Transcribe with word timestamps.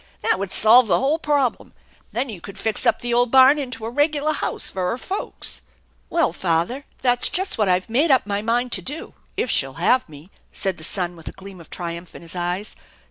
That 0.21 0.39
would 0.39 0.51
solve 0.51 0.87
the 0.87 0.97
whole 0.97 1.19
problem. 1.19 1.73
Then 2.11 2.27
you 2.27 2.41
could 2.41 2.57
fix 2.57 2.87
up 2.87 3.01
the 3.01 3.13
old 3.13 3.29
barn 3.29 3.59
into 3.59 3.85
a 3.85 3.89
regular 3.91 4.33
house 4.33 4.67
for 4.67 4.89
her 4.89 4.97
folks." 4.97 5.61
"Well, 6.09 6.33
father, 6.33 6.85
that's 7.03 7.29
just 7.29 7.59
what 7.59 7.69
I've 7.69 7.87
made 7.87 8.09
up 8.09 8.25
my 8.25 8.41
mind 8.41 8.71
THE 8.71 8.79
ENCHANTED 8.81 8.85
BARN 8.97 9.07
207 9.35 9.35
to 9.35 9.37
do 9.37 9.43
if 9.43 9.51
shell 9.51 9.73
have 9.73 10.07
me/' 10.09 10.31
said 10.51 10.77
the 10.79 10.83
son 10.83 11.15
with 11.15 11.27
a 11.27 11.31
gleam 11.33 11.61
of 11.61 11.69
triumph 11.69 12.15
in 12.15 12.23
his 12.23 12.35
eyes. 12.35 12.75